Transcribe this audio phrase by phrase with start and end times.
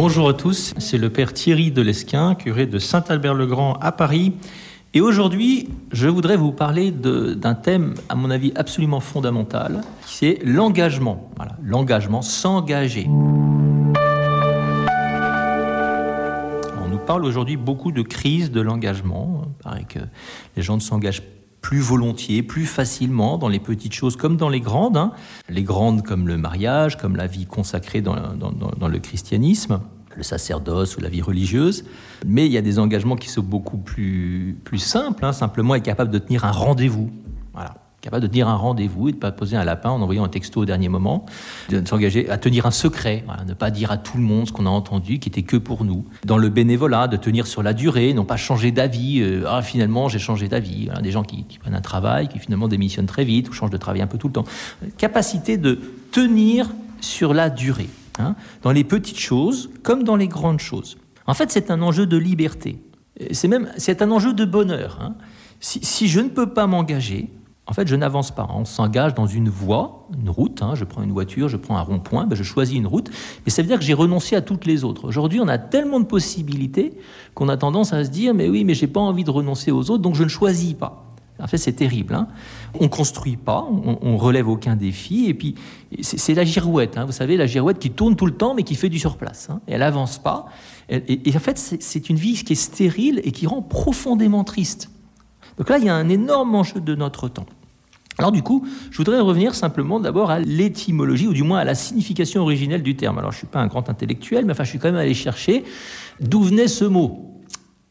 [0.00, 4.32] Bonjour à tous, c'est le père Thierry Delesquin, curé de Saint-Albert-le-Grand à Paris.
[4.94, 10.40] Et aujourd'hui, je voudrais vous parler d'un thème, à mon avis, absolument fondamental, qui est
[10.44, 11.28] l'engagement.
[11.34, 13.08] Voilà, l'engagement, s'engager.
[16.80, 19.46] On nous parle aujourd'hui beaucoup de crise de l'engagement.
[19.76, 19.98] Il que
[20.56, 21.24] les gens ne s'engagent
[21.68, 24.96] plus volontiers, plus facilement dans les petites choses comme dans les grandes.
[24.96, 25.12] Hein.
[25.50, 29.82] Les grandes comme le mariage, comme la vie consacrée dans, le christianisme,
[30.16, 31.84] le sacerdoce ou la vie religieuse.
[32.26, 35.34] Mais il y a des engagements qui sont beaucoup plus, simples, hein.
[35.34, 37.10] simplement être capable de tenir un rendez-vous.
[37.52, 40.24] Voilà capable de tenir un rendez-vous et de ne pas poser un lapin en envoyant
[40.24, 41.26] un texto au dernier moment,
[41.68, 44.66] de s'engager à tenir un secret, ne pas dire à tout le monde ce qu'on
[44.66, 46.04] a entendu, qui était que pour nous.
[46.24, 50.08] Dans le bénévolat, de tenir sur la durée, non pas changer d'avis, euh, ah finalement
[50.08, 50.88] j'ai changé d'avis.
[51.02, 54.00] des gens qui, prennent un travail, qui finalement démissionnent très vite ou changent de travail
[54.00, 54.44] un peu tout le temps.
[54.96, 55.80] Capacité de
[56.12, 57.88] tenir sur la durée,
[58.18, 60.98] hein, dans les petites choses comme dans les grandes choses.
[61.26, 62.78] En fait, c'est un enjeu de liberté.
[63.32, 64.98] C'est même c'est un enjeu de bonheur.
[65.00, 65.16] Hein.
[65.60, 67.30] Si je ne peux pas m'engager,
[67.68, 68.48] en fait, je n'avance pas.
[68.54, 70.62] On s'engage dans une voie, une route.
[70.62, 70.74] Hein.
[70.74, 73.10] Je prends une voiture, je prends un rond-point, ben je choisis une route.
[73.44, 75.06] Mais ça veut dire que j'ai renoncé à toutes les autres.
[75.06, 76.94] Aujourd'hui, on a tellement de possibilités
[77.34, 79.90] qu'on a tendance à se dire mais oui, mais j'ai pas envie de renoncer aux
[79.90, 81.04] autres, donc je ne choisis pas.
[81.40, 82.14] En fait, c'est terrible.
[82.14, 82.28] Hein.
[82.80, 85.54] On construit pas, on, on, relève aucun défi, et puis
[86.00, 86.96] c'est la girouette.
[86.96, 87.04] Hein.
[87.04, 89.48] Vous savez, la girouette qui tourne tout le temps, mais qui fait du surplace.
[89.50, 89.60] Hein.
[89.66, 90.46] Elle avance pas.
[90.88, 94.90] et en fait, c'est une vie qui est stérile et qui rend profondément triste.
[95.58, 97.46] Donc là, il y a un énorme enjeu de notre temps.
[98.18, 101.76] Alors du coup, je voudrais revenir simplement d'abord à l'étymologie, ou du moins à la
[101.76, 103.18] signification originelle du terme.
[103.18, 105.14] Alors je ne suis pas un grand intellectuel, mais enfin je suis quand même allé
[105.14, 105.64] chercher
[106.20, 107.24] d'où venait ce mot.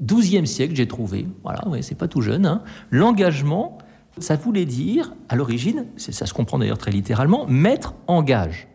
[0.04, 2.62] 12e siècle, j'ai trouvé, voilà, ouais, c'est pas tout jeune, hein.
[2.92, 3.80] l'engagement,
[4.20, 8.68] ça voulait dire, à l'origine, ça se comprend d'ailleurs très littéralement, mettre en gage.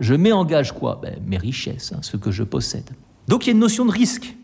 [0.00, 1.00] Je mets en gage quoi?
[1.02, 2.90] Ben, Mes richesses, hein, ce que je possède.
[3.26, 4.36] Donc il y a une notion de risque.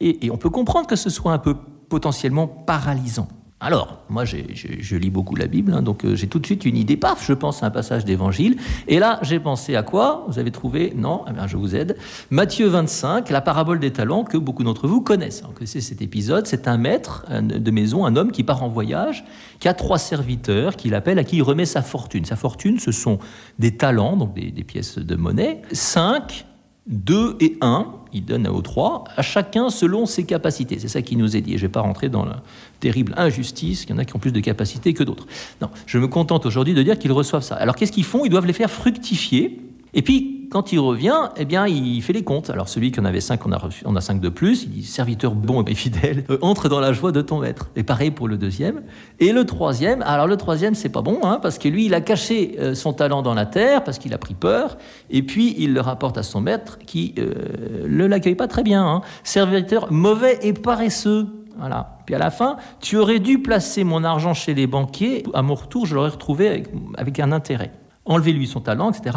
[0.00, 1.54] et on peut comprendre que ce soit un peu
[1.88, 3.28] potentiellement paralysant.
[3.64, 6.76] Alors, moi, je lis beaucoup la Bible, hein, donc euh, j'ai tout de suite une
[6.76, 6.96] idée.
[6.96, 8.56] Paf, je pense à un passage d'évangile.
[8.88, 10.24] Et là, j'ai pensé à quoi?
[10.26, 10.92] Vous avez trouvé?
[10.96, 11.24] Non?
[11.30, 11.96] Eh bien, je vous aide.
[12.30, 15.44] Matthieu 25, la parabole des talents que beaucoup d'entre vous connaissent.
[15.46, 16.48] Vous connaissez cet épisode.
[16.48, 19.24] C'est un maître de maison, un homme qui part en voyage,
[19.60, 22.24] qui a trois serviteurs, qu'il appelle, à qui il remet sa fortune.
[22.24, 23.20] Sa fortune, ce sont
[23.60, 25.62] des talents, donc des pièces de monnaie.
[25.70, 26.46] Cinq
[26.86, 30.78] 2 et 1, il donne aux 3, à chacun selon ses capacités.
[30.78, 31.52] C'est ça qui nous est dit.
[31.52, 32.42] Je ne vais pas rentrer dans la
[32.80, 35.26] terrible injustice, qu'il y en a qui ont plus de capacités que d'autres.
[35.60, 37.54] Non, je me contente aujourd'hui de dire qu'ils reçoivent ça.
[37.54, 38.24] Alors qu'est-ce qu'ils font?
[38.24, 39.60] Ils doivent les faire fructifier.
[39.94, 42.50] Et puis, quand il revient, eh bien, il fait les comptes.
[42.50, 44.64] Alors celui qui en avait cinq, on a, on a cinq de plus.
[44.64, 47.70] Il dit serviteur bon et fidèle, euh, entre dans la joie de ton maître.
[47.74, 48.82] Et pareil pour le deuxième.
[49.18, 52.02] Et le troisième, alors le troisième, c'est pas bon, hein, parce que lui, il a
[52.02, 54.76] caché euh, son talent dans la terre, parce qu'il a pris peur.
[55.08, 58.86] Et puis, il le rapporte à son maître, qui ne euh, l'accueille pas très bien.
[58.86, 59.00] Hein.
[59.24, 61.28] Serviteur mauvais et paresseux.
[61.56, 61.96] Voilà.
[62.04, 65.22] Puis à la fin, tu aurais dû placer mon argent chez les banquiers.
[65.32, 66.68] À mon retour, je l'aurais retrouvé avec,
[66.98, 67.72] avec un intérêt.
[68.04, 69.16] Enlevez-lui son talent, etc.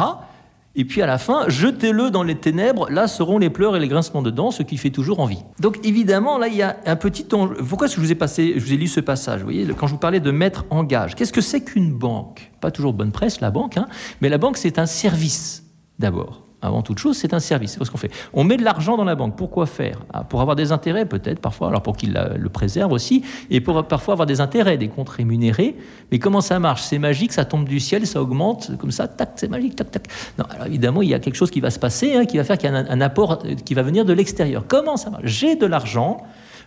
[0.78, 3.88] Et puis à la fin, jetez-le dans les ténèbres, là seront les pleurs et les
[3.88, 5.42] grincements de dents, ce qui fait toujours envie.
[5.58, 7.54] Donc évidemment, là, il y a un petit enjeu.
[7.54, 9.66] Pourquoi est-ce que je vous ai passé, je vous ai lu ce passage Vous voyez,
[9.76, 12.52] quand je vous parlais de mettre en gage, qu'est-ce que c'est qu'une banque?
[12.60, 13.88] Pas toujours bonne presse, la banque, hein,
[14.20, 15.64] mais la banque, c'est un service
[15.98, 17.76] d'abord avant toute chose, c'est un service.
[17.78, 18.10] C'est ce qu'on fait.
[18.32, 19.36] On met de l'argent dans la banque.
[19.36, 20.00] Pourquoi faire?
[20.12, 23.84] Ah, Pour avoir des intérêts, peut-être, parfois, alors pour qu'il le préserve aussi, et pour
[23.84, 25.76] parfois avoir des intérêts, des comptes rémunérés.
[26.10, 26.82] Mais comment ça marche?
[26.82, 30.08] C'est magique, ça tombe du ciel, ça augmente, comme ça, tac, c'est magique, tac, tac.
[30.38, 32.44] Non, alors évidemment, il y a quelque chose qui va se passer, hein, qui va
[32.44, 34.64] faire qu'il y a un, apport euh, qui va venir de l'extérieur.
[34.66, 35.24] Comment ça marche?
[35.24, 36.18] J'ai de l'argent,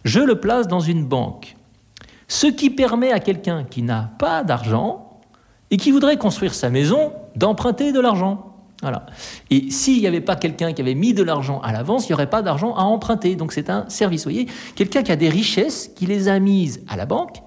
[0.04, 1.56] je le place dans une banque.
[2.28, 5.20] Ce qui permet à quelqu'un qui n'a pas d'argent
[5.72, 8.49] et qui voudrait construire sa maison d'emprunter de l'argent.
[8.82, 9.06] Voilà.
[9.50, 12.14] Et s'il n'y avait pas quelqu'un qui avait mis de l'argent à l'avance, il n'y
[12.14, 13.36] aurait pas d'argent à emprunter.
[13.36, 14.22] Donc c'est un service.
[14.22, 17.42] Vous voyez, quelqu'un qui a des richesses, qui les a mises à la banque,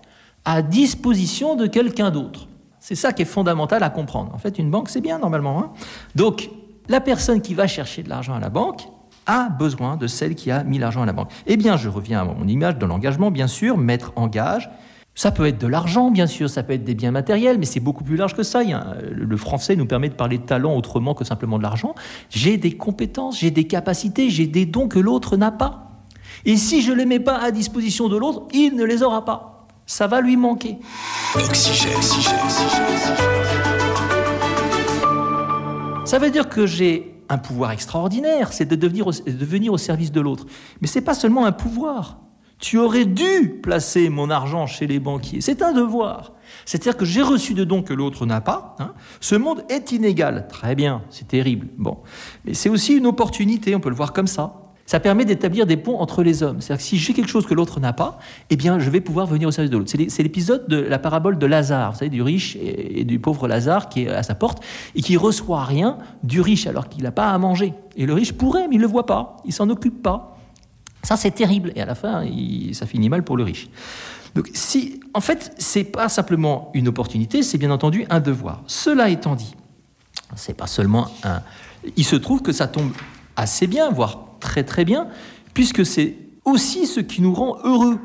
[0.45, 2.49] à disposition de quelqu'un d'autre.
[2.81, 4.35] C'est ça qui est fondamental à comprendre.
[4.35, 5.61] En fait, une banque, c'est bien normalement.
[5.61, 5.71] Hein.
[6.17, 6.51] Donc,
[6.89, 8.83] la personne qui va chercher de l'argent à la banque
[9.27, 11.31] a besoin de celle qui a mis l'argent à la banque.
[11.47, 14.69] Eh bien, je reviens à mon image de l'engagement, bien sûr, mettre en gage,
[15.15, 17.81] ça peut être de l'argent, bien sûr, ça peut être des biens matériels, mais c'est
[17.81, 18.63] beaucoup plus large que ça.
[19.11, 21.95] Le français nous permet de parler de talent autrement que simplement de l'argent.
[22.31, 25.91] J'ai des compétences, j'ai des capacités, j'ai des dons que l'autre n'a pas.
[26.47, 29.25] Et si je ne les mets pas à disposition de l'autre, il ne les aura
[29.25, 29.69] pas.
[29.85, 30.79] Ça va lui manquer.
[36.05, 40.11] Ça veut dire que j'ai un pouvoir extraordinaire, c'est de, devenir de venir au service
[40.11, 40.47] de l'autre.
[40.81, 42.19] Mais ce n'est pas seulement un pouvoir,
[42.63, 45.41] Tu aurais dû placer mon argent chez les banquiers.
[45.41, 46.31] C'est un devoir.
[46.65, 48.77] C'est-à-dire que j'ai reçu de dons que l'autre n'a pas.
[48.79, 48.93] Hein.
[49.21, 50.47] Ce monde est inégal.
[50.49, 51.67] Très bien, c'est terrible.
[51.77, 51.99] Bon.
[52.45, 54.61] Mais c'est aussi une opportunité, on peut le voir comme ça.
[54.87, 56.61] Ça permet d'établir des ponts entre les hommes.
[56.61, 59.27] C'est-à-dire que si j'ai quelque chose que l'autre n'a pas, eh bien, je vais pouvoir
[59.27, 59.91] venir au service de l'autre.
[59.91, 63.89] C'est l'épisode de la parabole de Lazare, vous savez, du riche et du pauvre Lazare
[63.89, 64.63] qui est à sa porte
[64.95, 67.75] et qui reçoit rien du riche alors qu'il n'a pas à manger.
[67.97, 70.37] Et le riche pourrait, mais il ne le voit pas, il s'en occupe pas.
[71.03, 71.73] Ça, c'est terrible.
[71.75, 72.25] Et à la fin,
[72.73, 73.69] ça finit mal pour le riche.
[74.35, 78.63] Donc, si, en fait, c'est pas simplement une opportunité, c'est bien entendu un devoir.
[78.67, 79.55] Cela étant dit,
[80.37, 81.43] c'est pas seulement un.
[81.97, 82.93] Il se trouve que ça tombe
[83.37, 85.09] assez bien, voire très très bien,
[85.53, 87.99] puisque c'est aussi ce qui nous rend heureux.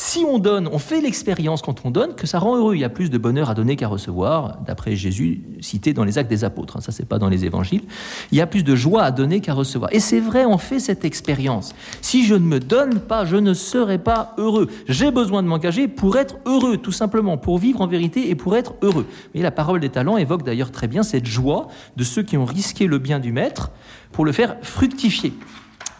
[0.00, 2.76] Si on donne, on fait l'expérience quand on donne que ça rend heureux.
[2.76, 6.18] Il y a plus de bonheur à donner qu'à recevoir, d'après Jésus cité dans les
[6.18, 6.76] Actes des Apôtres.
[6.76, 7.82] Hein, ça, c'est pas dans les Évangiles.
[8.30, 9.92] Il y a plus de joie à donner qu'à recevoir.
[9.92, 11.74] Et c'est vrai, on fait cette expérience.
[12.00, 14.68] Si je ne me donne pas, je ne serai pas heureux.
[14.86, 18.56] J'ai besoin de m'engager pour être heureux, tout simplement, pour vivre en vérité et pour
[18.56, 19.06] être heureux.
[19.34, 21.66] Et la parole des talents évoque d'ailleurs très bien cette joie
[21.96, 23.72] de ceux qui ont risqué le bien du maître
[24.12, 25.32] pour le faire fructifier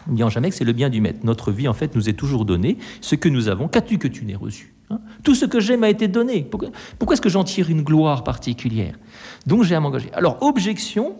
[0.07, 1.19] n'oubliant jamais que c'est le bien du maître.
[1.23, 2.77] Notre vie, en fait, nous est toujours donnée.
[3.01, 4.99] Ce que nous avons, qu'as-tu que tu n'aies reçu hein?
[5.23, 6.47] Tout ce que j'ai m'a été donné.
[6.97, 8.95] Pourquoi est-ce que j'en tire une gloire particulière?
[9.45, 10.11] Donc j'ai à m'engager.
[10.13, 11.15] Alors, objection,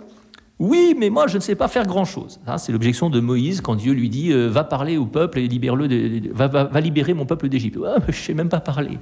[0.60, 2.42] oui, mais moi, je ne sais pas faire grand-chose.
[2.58, 5.88] c'est l'objection de Moïse quand Dieu lui dit euh, Va parler au peuple et libère-le,
[6.34, 7.78] va, va, libérer mon peuple d'Égypte.
[7.78, 8.98] Je ne sais même pas parler.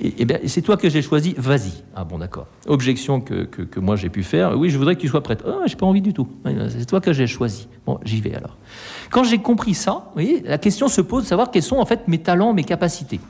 [0.00, 1.72] Et, bien, c'est toi que j'ai choisi, vas-y.
[1.96, 2.46] Ah bon, d'accord.
[2.66, 3.48] Objection que,
[3.80, 5.44] moi j'ai pu faire Oui, je voudrais que tu sois prête.
[5.46, 6.28] Ah, j'ai pas envie du tout.
[6.68, 7.68] C'est toi que j'ai choisi.
[7.86, 8.58] Bon, j'y vais alors.
[9.10, 10.12] Quand j'ai compris ça,
[10.44, 13.20] la question se pose de savoir quels sont en fait mes talents, mes capacités.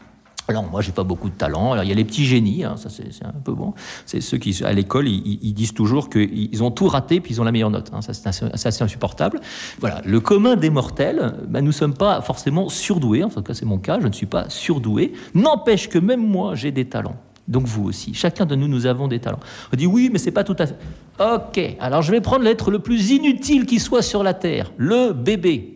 [0.49, 1.73] Alors moi, j'ai pas beaucoup de talent.
[1.73, 3.75] Alors il y a les petits génies, hein, ça c'est un peu bon.
[4.07, 7.45] C'est ceux qui, à l'école, ils, disent toujours qu'ils ont tout raté puis ils ont
[7.45, 7.91] la meilleure note.
[7.93, 8.03] Hein.
[8.03, 9.41] Ça c'est assez, insupportable.
[9.81, 13.23] Voilà, le commun des mortels, ben, nous sommes pas forcément surdoués.
[13.23, 14.01] En tout cas, c'est mon cas.
[14.01, 15.13] Je ne suis pas surdoué.
[15.35, 17.17] N'empêche que même moi, j'ai des talents.
[17.49, 18.15] Donc vous aussi.
[18.15, 19.41] Chacun de nous, nous avons des talents.
[19.73, 20.77] On dit oui, mais c'est pas tout à fait.
[21.21, 21.77] Ok.
[21.81, 25.72] Alors je vais prendre l'être le plus inutile qui soit sur la terre, le bébé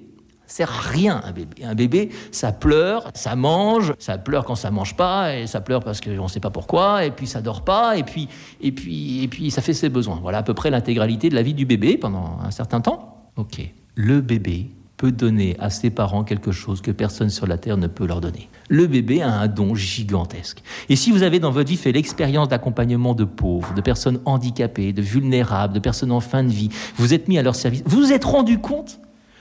[0.46, 1.64] sert à rien un bébé.
[1.64, 5.82] Un bébé, ça pleure, ça mange, ça pleure quand ça mange pas, et ça pleure
[5.82, 8.28] parce qu'on ne sait pas pourquoi, et puis ça dort pas, et puis,
[8.60, 10.18] et puis, et puis ça fait ses besoins.
[10.22, 13.30] Voilà à peu près l'intégralité de la vie du bébé pendant un certain temps.
[13.36, 13.60] Ok.
[13.94, 17.86] Le bébé peut donner à ses parents quelque chose que personne sur la terre ne
[17.86, 18.48] peut leur donner.
[18.68, 20.62] Le bébé a un don gigantesque.
[20.88, 24.92] Et si vous avez dans votre vie fait l'expérience d'accompagnement de pauvres, de personnes handicapées,
[24.92, 27.98] de vulnérables, de personnes en fin de vie, vous êtes mis à leur service, vous
[27.98, 28.98] vous êtes rendu compte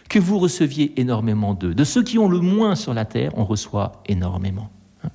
[0.10, 1.74] que vous receviez énormément d'eux.
[1.74, 4.70] De ceux qui ont le moins sur la terre, on reçoit énormément.
[5.04, 5.10] Hein.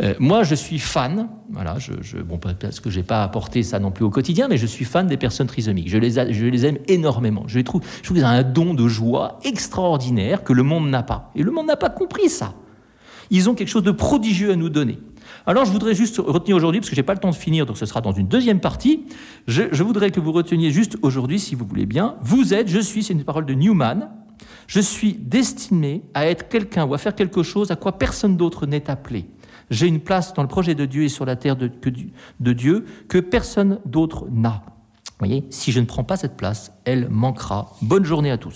[0.00, 3.78] Euh, moi, je suis fan, voilà, je, bon, parce que je n'ai pas apporté ça
[3.78, 5.88] non plus au quotidien, mais je suis fan des personnes trisomiques.
[5.88, 7.44] Je les, je les aime énormément.
[7.46, 10.88] Je, les trouve, je trouve qu'ils ont un don de joie extraordinaire que le monde
[10.88, 11.30] n'a pas.
[11.36, 12.54] Et le monde n'a pas compris ça.
[13.30, 14.98] Ils ont quelque chose de prodigieux à nous donner.
[15.46, 17.66] Alors je voudrais juste retenir aujourd'hui, parce que je n'ai pas le temps de finir,
[17.66, 19.04] donc ce sera dans une deuxième partie,
[19.46, 23.02] je, voudrais que vous reteniez juste aujourd'hui, si vous voulez bien, vous êtes, je suis,
[23.02, 24.08] c'est une parole de Newman,
[24.66, 28.66] je suis destiné à être quelqu'un ou à faire quelque chose à quoi personne d'autre
[28.66, 29.26] n'est appelé.
[29.70, 31.70] J'ai une place dans le projet de Dieu et sur la terre de,
[32.40, 34.62] de Dieu que personne d'autre n'a.
[35.14, 37.72] Vous voyez, si je ne prends pas cette place, elle manquera.
[37.82, 38.52] Bonne journée à tous.